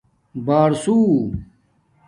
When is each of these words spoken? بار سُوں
بار 0.45 0.71
سُوں 0.81 1.05